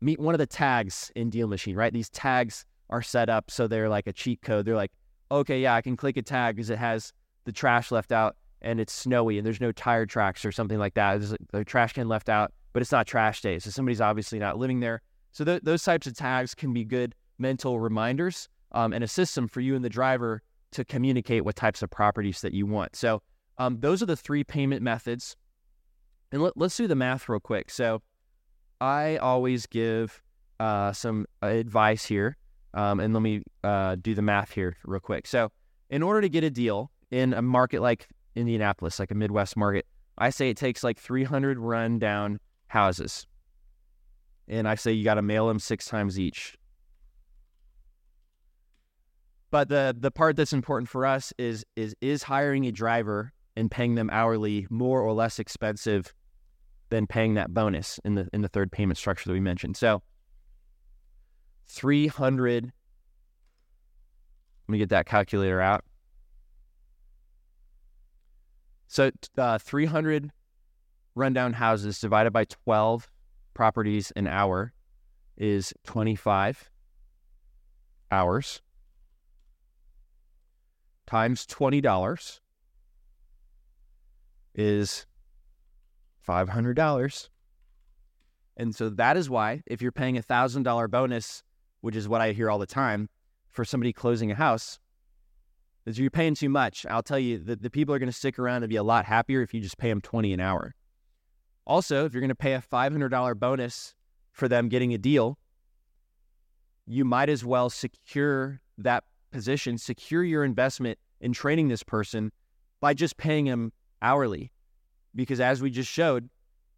meet 0.01 0.21
one 0.21 0.37
of 0.37 0.39
the 0.39 0.47
tags 0.47 1.11
in 1.17 1.31
Deal 1.31 1.49
Machine. 1.49 1.75
Right, 1.75 1.93
these 1.93 2.09
tags 2.11 2.65
are 2.91 3.03
set 3.03 3.29
up 3.29 3.51
so 3.51 3.67
they're 3.67 3.89
like 3.89 4.07
a 4.07 4.13
cheat 4.13 4.41
code. 4.41 4.65
They're 4.65 4.77
like, 4.77 4.93
okay, 5.33 5.61
yeah, 5.61 5.75
I 5.75 5.83
can 5.83 5.97
click 5.97 6.17
a 6.17 6.23
tag 6.23 6.55
because 6.55 6.71
it 6.71 6.79
has 6.79 7.13
the 7.45 7.51
trash 7.51 7.91
left 7.91 8.13
out 8.13 8.37
and 8.63 8.79
it's 8.79 8.93
snowy 8.93 9.37
and 9.37 9.45
there's 9.45 9.61
no 9.61 9.73
tire 9.73 10.07
tracks 10.07 10.45
or 10.45 10.53
something 10.53 10.79
like 10.79 10.95
that. 10.95 11.19
There's 11.19 11.35
a, 11.55 11.65
trash 11.65 11.95
can 11.95 12.07
left 12.07 12.29
out, 12.29 12.53
but 12.73 12.83
it's 12.83 12.93
not 12.93 13.09
trash 13.09 13.41
day. 13.41 13.59
So 13.59 13.71
somebody's 13.71 14.01
obviously 14.01 14.39
not 14.39 14.59
living 14.59 14.79
there. 14.79 15.03
So 15.33 15.45
th- 15.45 15.63
those 15.65 15.83
types 15.83 16.07
of 16.07 16.15
tags 16.15 16.55
can 16.55 16.73
be 16.73 16.85
good 16.85 17.17
mental 17.37 17.81
reminders 17.81 18.49
um, 18.73 18.93
and 18.93 19.03
a 19.03 19.09
system 19.09 19.49
for 19.49 19.61
you 19.61 19.75
and 19.75 19.85
the 19.85 19.89
driver 19.89 20.43
to 20.73 20.85
communicate 20.85 21.45
what 21.45 21.57
types 21.57 21.83
of 21.83 21.91
properties 21.91 22.41
that 22.43 22.53
you 22.53 22.67
want. 22.67 22.95
So 22.95 23.23
um, 23.59 23.81
those 23.81 24.03
are 24.03 24.07
the 24.07 24.17
three 24.17 24.45
payment 24.45 24.83
methods. 24.83 25.37
And 26.31 26.43
let, 26.43 26.57
us 26.61 26.77
do 26.77 26.87
the 26.87 26.95
math 26.95 27.29
real 27.29 27.41
quick. 27.41 27.71
So 27.71 28.03
I 28.81 29.17
always 29.17 29.67
give 29.67 30.23
uh, 30.61 30.93
some 30.93 31.27
advice 31.43 32.05
here. 32.05 32.37
Um, 32.75 33.01
and 33.01 33.15
let 33.15 33.23
me 33.23 33.43
uh, 33.65 33.97
do 34.01 34.15
the 34.15 34.23
math 34.23 34.53
here 34.53 34.77
real 34.85 35.01
quick. 35.01 35.27
So 35.27 35.51
in 35.89 36.03
order 36.03 36.21
to 36.21 36.29
get 36.29 36.45
a 36.45 36.51
deal 36.51 36.91
in 37.11 37.33
a 37.33 37.41
market 37.41 37.81
like 37.81 38.09
Indianapolis, 38.37 38.99
like 38.99 39.11
a 39.11 39.15
Midwest 39.15 39.57
market, 39.57 39.87
I 40.19 40.31
say 40.31 40.51
it 40.51 40.57
takes 40.59 40.85
like 40.85 40.99
300 40.99 41.59
run 41.59 41.99
down 41.99 42.39
houses. 42.67 43.27
And 44.49 44.69
I 44.69 44.75
say 44.75 44.93
you 44.93 45.05
got 45.05 45.15
to 45.15 45.23
mail 45.23 45.49
them 45.49 45.59
six 45.59 45.87
times 45.87 46.19
each. 46.19 46.57
But 49.51 49.69
the 49.69 49.97
the 49.99 50.11
part 50.11 50.37
that's 50.37 50.53
important 50.53 50.89
for 50.89 51.07
us 51.07 51.33
is 51.39 51.65
is 51.75 51.95
is 52.01 52.23
hiring 52.23 52.67
a 52.67 52.73
driver 52.73 53.33
and 53.57 53.71
paying 53.71 53.95
them 53.95 54.11
hourly 54.13 54.67
more 54.71 55.01
or 55.01 55.13
less 55.13 55.39
expensive 55.39 56.13
than 56.91 57.07
paying 57.07 57.35
that 57.35 57.53
bonus 57.55 57.99
in 58.05 58.15
the 58.15 58.29
in 58.33 58.43
the 58.43 58.49
third 58.49 58.71
payment 58.71 58.99
structure 58.99 59.29
that 59.29 59.33
we 59.33 59.41
mentioned. 59.41 59.77
So 59.77 60.03
300 61.67 62.73
let 64.69 64.73
me 64.73 64.79
get 64.79 64.91
that 64.91 65.07
calculator 65.07 65.63
out. 65.63 65.83
So 68.87 69.11
uh, 69.37 69.59
300 69.59 70.31
rundown 71.15 71.55
houses 71.55 72.01
divided 72.01 72.33
by 72.33 72.45
12 72.45 73.09
properties 73.55 74.13
an 74.15 74.27
hour 74.27 74.73
is 75.37 75.73
25 75.85 76.71
hours 78.11 78.61
times 81.09 81.47
$20 81.47 82.41
is 84.55 85.07
$500. 86.29 87.29
And 88.59 88.75
so 88.75 88.91
that 88.91 89.17
is 89.17 89.31
why, 89.31 89.63
if 89.67 89.81
you're 89.81 89.93
paying 89.93 90.19
a 90.19 90.23
$1,000 90.23 90.91
bonus, 90.91 91.43
which 91.81 91.97
is 91.97 92.09
what 92.09 92.21
I 92.21 92.33
hear 92.33 92.51
all 92.51 92.59
the 92.59 92.67
time 92.67 93.09
for 93.49 93.65
somebody 93.65 93.93
closing 93.93 94.31
a 94.31 94.35
house, 94.35 94.79
is 95.87 95.99
you're 95.99 96.11
paying 96.11 96.35
too 96.35 96.51
much. 96.51 96.85
I'll 96.91 97.03
tell 97.03 97.19
you 97.19 97.39
that 97.39 97.63
the 97.63 97.71
people 97.71 97.95
are 97.95 97.99
going 97.99 98.11
to 98.11 98.17
stick 98.17 98.39
around 98.39 98.63
and 98.63 98.69
be 98.69 98.77
a 98.77 98.83
lot 98.83 99.07
happier 99.07 99.41
if 99.41 99.55
you 99.55 99.61
just 99.63 99.79
pay 99.79 99.89
them 99.89 100.03
20 100.03 100.35
an 100.35 100.41
hour. 100.41 100.75
Also, 101.67 102.05
if 102.05 102.13
you're 102.13 102.21
going 102.21 102.29
to 102.29 102.35
pay 102.35 102.53
a 102.53 102.61
$500 102.61 103.39
bonus 103.39 103.95
for 104.33 104.49
them 104.49 104.69
getting 104.69 104.93
a 104.93 104.99
deal, 104.99 105.39
you 106.87 107.07
might 107.07 107.31
as 107.31 107.45
well 107.45 107.71
secure 107.71 108.61
that 108.77 109.05
position, 109.31 109.79
secure 109.79 110.25
your 110.25 110.45
investment 110.45 110.99
in 111.21 111.33
training 111.33 111.69
this 111.69 111.83
person 111.83 112.33
by 112.81 112.95
just 112.95 113.17
paying 113.17 113.47
him 113.47 113.73
hourly. 114.03 114.53
Because 115.15 115.41
as 115.41 115.61
we 115.63 115.71
just 115.71 115.91
showed, 115.91 116.29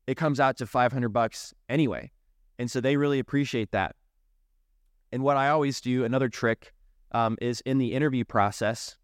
it 0.07 0.17
comes 0.17 0.41
out 0.41 0.57
to 0.59 0.67
500 0.67 1.09
bucks 1.11 1.53
anyway. 1.69 2.11
And 2.59 2.71
so 2.71 2.81
they 2.81 2.97
really 2.97 3.19
appreciate 3.19 3.71
that. 3.73 3.97
And 5.13 5.23
what 5.23 5.37
I 5.37 5.49
always 5.49 5.81
do, 5.81 6.05
another 6.05 6.29
trick, 6.29 6.73
um, 7.13 7.37
is 7.41 7.61
in 7.63 7.79
the 7.79 7.93
interview 7.93 8.25
process, 8.25 8.97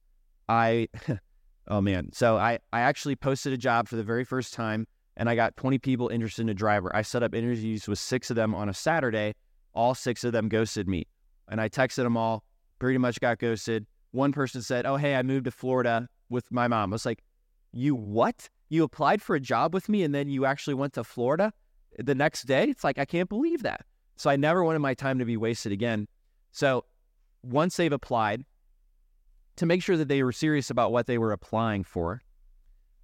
I, 0.48 0.88
oh 1.68 1.80
man, 1.80 2.10
so 2.12 2.36
I, 2.36 2.60
I 2.72 2.80
actually 2.80 3.16
posted 3.16 3.52
a 3.52 3.56
job 3.56 3.88
for 3.88 3.96
the 3.96 4.04
very 4.04 4.24
first 4.24 4.54
time 4.54 4.86
and 5.16 5.30
I 5.30 5.34
got 5.34 5.56
20 5.56 5.78
people 5.78 6.08
interested 6.08 6.42
in 6.42 6.48
a 6.50 6.54
driver. 6.54 6.94
I 6.94 7.02
set 7.02 7.22
up 7.22 7.34
interviews 7.34 7.88
with 7.88 7.98
six 7.98 8.30
of 8.30 8.36
them 8.36 8.54
on 8.54 8.68
a 8.68 8.74
Saturday. 8.74 9.34
All 9.74 9.94
six 9.94 10.24
of 10.24 10.32
them 10.32 10.48
ghosted 10.48 10.88
me. 10.88 11.06
And 11.48 11.60
I 11.60 11.68
texted 11.68 12.02
them 12.02 12.16
all, 12.16 12.44
pretty 12.78 12.98
much 12.98 13.20
got 13.20 13.38
ghosted. 13.38 13.86
One 14.12 14.32
person 14.32 14.62
said, 14.62 14.86
Oh, 14.86 14.96
hey, 14.96 15.14
I 15.14 15.22
moved 15.22 15.44
to 15.44 15.50
Florida 15.50 16.08
with 16.28 16.50
my 16.50 16.68
mom. 16.68 16.92
I 16.92 16.94
was 16.94 17.06
like, 17.06 17.22
You 17.72 17.94
what? 17.94 18.48
You 18.68 18.84
applied 18.84 19.22
for 19.22 19.36
a 19.36 19.40
job 19.40 19.74
with 19.74 19.88
me 19.88 20.02
and 20.02 20.14
then 20.14 20.28
you 20.28 20.44
actually 20.44 20.74
went 20.74 20.94
to 20.94 21.04
Florida 21.04 21.52
the 21.98 22.14
next 22.14 22.44
day? 22.44 22.64
It's 22.64 22.84
like, 22.84 22.98
I 22.98 23.04
can't 23.04 23.28
believe 23.28 23.62
that. 23.62 23.84
So 24.16 24.30
I 24.30 24.36
never 24.36 24.64
wanted 24.64 24.80
my 24.80 24.94
time 24.94 25.18
to 25.18 25.24
be 25.24 25.36
wasted 25.36 25.72
again. 25.72 26.08
So 26.52 26.84
once 27.42 27.76
they've 27.76 27.92
applied, 27.92 28.44
to 29.56 29.66
make 29.66 29.82
sure 29.82 29.96
that 29.96 30.08
they 30.08 30.22
were 30.22 30.32
serious 30.32 30.70
about 30.70 30.92
what 30.92 31.06
they 31.06 31.18
were 31.18 31.32
applying 31.32 31.84
for, 31.84 32.20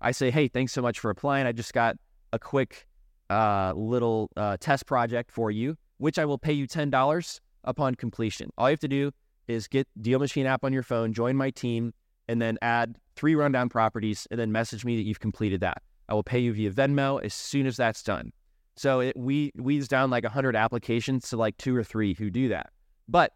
I 0.00 0.10
say, 0.10 0.30
hey, 0.30 0.48
thanks 0.48 0.72
so 0.72 0.82
much 0.82 0.98
for 0.98 1.10
applying. 1.10 1.46
I 1.46 1.52
just 1.52 1.72
got 1.72 1.96
a 2.32 2.38
quick 2.38 2.86
uh, 3.30 3.72
little 3.74 4.30
uh, 4.36 4.56
test 4.60 4.86
project 4.86 5.30
for 5.30 5.50
you, 5.50 5.76
which 5.98 6.18
I 6.18 6.24
will 6.24 6.38
pay 6.38 6.52
you 6.52 6.66
$10 6.66 7.40
upon 7.64 7.94
completion. 7.94 8.50
All 8.58 8.68
you 8.68 8.72
have 8.72 8.80
to 8.80 8.88
do 8.88 9.12
is 9.52 9.68
get 9.68 9.86
Deal 10.00 10.18
Machine 10.18 10.46
app 10.46 10.64
on 10.64 10.72
your 10.72 10.82
phone, 10.82 11.12
join 11.12 11.36
my 11.36 11.50
team, 11.50 11.92
and 12.28 12.40
then 12.40 12.58
add 12.62 12.96
three 13.16 13.34
rundown 13.34 13.68
properties, 13.68 14.26
and 14.30 14.40
then 14.40 14.52
message 14.52 14.84
me 14.84 14.96
that 14.96 15.02
you've 15.02 15.20
completed 15.20 15.60
that. 15.60 15.82
I 16.08 16.14
will 16.14 16.22
pay 16.22 16.38
you 16.38 16.52
via 16.52 16.70
Venmo 16.70 17.22
as 17.22 17.34
soon 17.34 17.66
as 17.66 17.76
that's 17.76 18.02
done. 18.02 18.32
So 18.76 19.00
it 19.00 19.16
we 19.16 19.52
weeds 19.56 19.88
down 19.88 20.10
like 20.10 20.24
100 20.24 20.56
applications 20.56 21.28
to 21.30 21.36
like 21.36 21.56
two 21.58 21.76
or 21.76 21.84
three 21.84 22.14
who 22.14 22.30
do 22.30 22.48
that. 22.48 22.70
But 23.08 23.32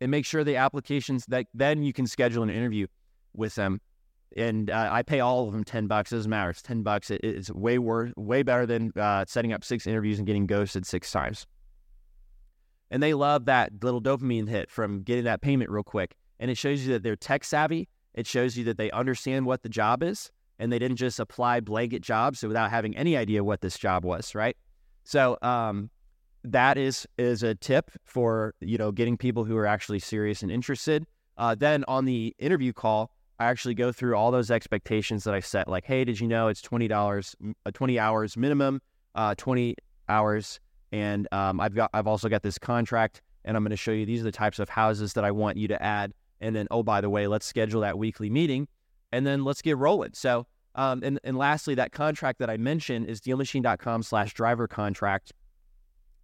and 0.00 0.10
make 0.10 0.26
sure 0.26 0.44
the 0.44 0.56
applications 0.56 1.24
that 1.26 1.46
then 1.54 1.82
you 1.82 1.92
can 1.92 2.06
schedule 2.06 2.42
an 2.42 2.50
interview 2.50 2.86
with 3.34 3.54
them. 3.54 3.80
And 4.36 4.68
uh, 4.68 4.88
I 4.90 5.02
pay 5.02 5.20
all 5.20 5.46
of 5.46 5.52
them 5.52 5.64
10 5.64 5.86
bucks. 5.86 6.12
It 6.12 6.16
doesn't 6.16 6.30
matter. 6.30 6.50
It's 6.50 6.62
10 6.62 6.82
bucks. 6.82 7.10
It, 7.10 7.20
it's 7.22 7.50
way 7.50 7.78
worse, 7.78 8.12
way 8.16 8.42
better 8.42 8.66
than 8.66 8.92
uh, 8.96 9.24
setting 9.28 9.52
up 9.52 9.62
six 9.62 9.86
interviews 9.86 10.18
and 10.18 10.26
getting 10.26 10.46
ghosted 10.46 10.84
six 10.86 11.10
times. 11.10 11.46
And 12.90 13.02
they 13.02 13.14
love 13.14 13.46
that 13.46 13.72
little 13.82 14.00
dopamine 14.00 14.48
hit 14.48 14.70
from 14.70 15.02
getting 15.02 15.24
that 15.24 15.40
payment 15.40 15.70
real 15.70 15.82
quick. 15.82 16.14
And 16.38 16.50
it 16.50 16.56
shows 16.56 16.86
you 16.86 16.92
that 16.92 17.02
they're 17.02 17.16
tech 17.16 17.44
savvy. 17.44 17.88
It 18.14 18.26
shows 18.26 18.56
you 18.56 18.64
that 18.64 18.78
they 18.78 18.90
understand 18.90 19.46
what 19.46 19.62
the 19.62 19.68
job 19.68 20.02
is 20.02 20.30
and 20.58 20.72
they 20.72 20.78
didn't 20.78 20.96
just 20.96 21.18
apply 21.18 21.60
blanket 21.60 22.02
jobs 22.02 22.42
without 22.42 22.70
having 22.70 22.96
any 22.96 23.16
idea 23.16 23.42
what 23.42 23.60
this 23.60 23.78
job 23.78 24.04
was, 24.04 24.34
right? 24.34 24.56
So 25.04 25.36
um, 25.42 25.90
that 26.44 26.78
is 26.78 27.06
is 27.18 27.42
a 27.42 27.54
tip 27.54 27.90
for 28.04 28.54
you 28.60 28.78
know 28.78 28.92
getting 28.92 29.16
people 29.16 29.44
who 29.44 29.56
are 29.56 29.66
actually 29.66 29.98
serious 29.98 30.42
and 30.42 30.50
interested. 30.50 31.06
Uh, 31.36 31.54
then 31.54 31.84
on 31.88 32.04
the 32.04 32.34
interview 32.38 32.72
call, 32.72 33.10
I 33.38 33.46
actually 33.46 33.74
go 33.74 33.90
through 33.90 34.14
all 34.16 34.30
those 34.30 34.50
expectations 34.50 35.24
that 35.24 35.34
I 35.34 35.40
set. 35.40 35.68
Like, 35.68 35.84
hey, 35.84 36.04
did 36.04 36.20
you 36.20 36.28
know 36.28 36.48
it's 36.48 36.62
twenty 36.62 36.88
dollars, 36.88 37.34
uh, 37.66 37.70
twenty 37.72 37.98
hours 37.98 38.36
minimum, 38.36 38.80
uh, 39.14 39.34
twenty 39.36 39.76
hours, 40.08 40.60
and 40.94 41.26
um, 41.32 41.60
I've 41.60 41.74
got 41.74 41.90
I've 41.92 42.06
also 42.06 42.28
got 42.28 42.42
this 42.42 42.56
contract, 42.56 43.20
and 43.44 43.56
I'm 43.56 43.64
going 43.64 43.70
to 43.70 43.76
show 43.76 43.90
you 43.90 44.06
these 44.06 44.20
are 44.20 44.24
the 44.24 44.32
types 44.32 44.60
of 44.60 44.68
houses 44.68 45.12
that 45.14 45.24
I 45.24 45.32
want 45.32 45.56
you 45.56 45.66
to 45.68 45.82
add. 45.82 46.14
And 46.40 46.54
then, 46.54 46.68
oh 46.70 46.82
by 46.82 47.00
the 47.00 47.10
way, 47.10 47.26
let's 47.26 47.46
schedule 47.46 47.80
that 47.80 47.98
weekly 47.98 48.30
meeting, 48.30 48.68
and 49.12 49.26
then 49.26 49.44
let's 49.44 49.60
get 49.60 49.76
rolling. 49.76 50.12
So 50.14 50.46
um, 50.74 51.02
and, 51.02 51.20
and 51.24 51.36
lastly, 51.36 51.74
that 51.76 51.92
contract 51.92 52.38
that 52.40 52.50
I 52.50 52.56
mentioned 52.56 53.06
is 53.08 53.20
dealmachine.com 53.20 54.02
slash 54.02 54.34
driver 54.34 54.66
contract. 54.66 55.32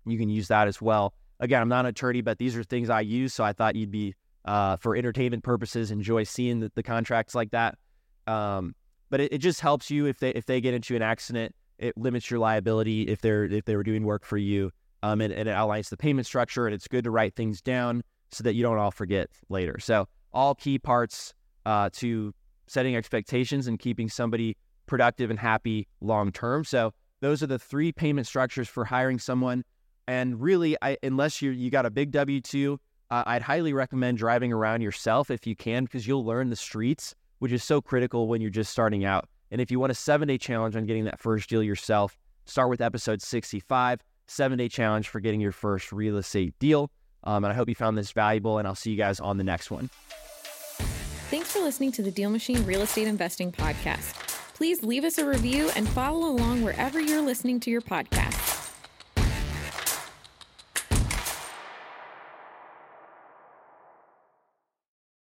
You 0.07 0.19
can 0.19 0.29
use 0.29 0.49
that 0.49 0.67
as 0.67 0.81
well. 0.81 1.15
Again, 1.39 1.63
I'm 1.63 1.69
not 1.69 1.81
an 1.85 1.91
attorney, 1.91 2.21
but 2.21 2.39
these 2.39 2.57
are 2.57 2.65
things 2.65 2.91
I 2.91 3.01
use. 3.01 3.33
So 3.33 3.45
I 3.45 3.53
thought 3.53 3.77
you'd 3.77 3.91
be, 3.91 4.15
uh, 4.45 4.77
for 4.77 4.97
entertainment 4.97 5.45
purposes, 5.45 5.91
enjoy 5.91 6.25
seeing 6.25 6.61
the, 6.61 6.73
the 6.75 6.83
contracts 6.83 7.35
like 7.35 7.51
that. 7.53 7.79
Um, 8.27 8.75
but 9.09 9.21
it, 9.21 9.33
it 9.33 9.39
just 9.39 9.61
helps 9.61 9.91
you 9.91 10.07
if 10.07 10.19
they 10.19 10.31
if 10.31 10.47
they 10.47 10.61
get 10.61 10.75
into 10.75 10.95
an 10.95 11.03
accident 11.03 11.55
It 11.81 11.97
limits 11.97 12.31
your 12.31 12.39
liability 12.39 13.03
if 13.09 13.21
they're 13.21 13.45
if 13.45 13.65
they 13.65 13.75
were 13.75 13.83
doing 13.83 14.05
work 14.05 14.25
for 14.25 14.37
you. 14.37 14.71
Um, 15.03 15.23
and, 15.23 15.33
and 15.33 15.49
it 15.49 15.53
outlines 15.53 15.89
the 15.89 15.97
payment 15.97 16.27
structure, 16.27 16.67
and 16.67 16.75
it's 16.75 16.87
good 16.87 17.05
to 17.05 17.11
write 17.11 17.35
things 17.35 17.63
down 17.63 18.03
so 18.31 18.45
that 18.45 18.55
you 18.55 18.63
don't 18.63 18.79
all 18.79 18.91
forget 18.91 19.31
later. 19.49 19.79
So 19.81 20.07
all 20.33 20.55
key 20.55 20.79
parts 20.79 21.33
uh, 21.65 21.89
to 21.95 22.35
setting 22.67 22.95
expectations 22.95 23.67
and 23.67 23.79
keeping 23.79 24.11
somebody 24.11 24.57
productive 24.87 25.31
and 25.31 25.39
happy 25.39 25.89
long 26.01 26.31
term. 26.33 26.65
So 26.65 26.93
those 27.21 27.43
are 27.43 27.47
the 27.47 27.59
three 27.59 27.93
payment 27.93 28.27
structures 28.27 28.69
for 28.69 28.85
hiring 28.85 29.19
someone. 29.19 29.65
And 30.07 30.41
really, 30.41 30.77
I, 30.83 30.99
unless 31.03 31.41
you 31.41 31.51
you 31.51 31.71
got 31.71 31.87
a 31.87 31.91
big 31.91 32.11
W 32.11 32.41
two, 32.43 32.79
uh, 33.11 33.25
I'd 33.27 33.43
highly 33.43 33.73
recommend 33.73 34.19
driving 34.19 34.53
around 34.53 34.83
yourself 34.83 35.31
if 35.31 35.47
you 35.47 35.57
can, 35.57 35.85
because 35.85 36.07
you'll 36.07 36.27
learn 36.27 36.51
the 36.51 36.57
streets, 36.57 37.15
which 37.39 37.53
is 37.53 37.65
so 37.65 37.81
critical 37.81 38.29
when 38.29 38.43
you're 38.43 38.51
just 38.51 38.71
starting 38.71 39.05
out. 39.05 39.29
And 39.51 39.61
if 39.61 39.71
you 39.71 39.81
want 39.81 39.93
a 39.93 39.95
seven 39.95 40.29
day 40.29 40.39
challenge 40.39 40.77
on 40.77 40.87
getting 40.87 41.05
that 41.05 41.19
first 41.19 41.49
deal 41.49 41.63
yourself, 41.63 42.19
start 42.47 42.71
with 42.71 42.81
episode 42.81 43.23
65, 43.23 44.03
seven 44.27 44.59
day 44.59 44.69
challenge 44.69 45.09
for 45.09 45.21
getting 45.21 45.41
your 45.41 45.53
first 45.53 45.93
real 45.93 46.17
estate 46.17 46.55
deal. 46.59 46.91
Um, 47.25 47.45
and 47.45 47.53
I 47.53 47.57
hope 47.57 47.69
you 47.69 47.75
found 47.75 47.99
this 47.99 48.13
valuable, 48.13 48.59
and 48.59 48.67
I'll 48.67 48.75
see 48.75 48.91
you 48.91 48.97
guys 48.97 49.21
on 49.21 49.37
the 49.37 49.45
next 49.45 49.71
one. 49.71 49.91
Thanks 51.31 51.53
for 51.53 51.61
listening 51.61 51.93
to 51.93 52.03
the 52.03 52.11
Deal 52.11 52.31
Machine 52.31 52.65
Real 52.65 52.83
Estate 52.83 53.07
Investing 53.07 53.53
Podcast. 53.53 54.15
Please 54.55 54.83
leave 54.83 55.05
us 55.05 55.19
a 55.19 55.27
review 55.27 55.71
and 55.77 55.89
follow 55.89 56.27
along 56.27 56.63
wherever 56.63 57.01
you're 57.01 57.23
listening 57.23 57.61
to 57.61 57.71
your 57.71 57.83
podcast. 57.83 58.40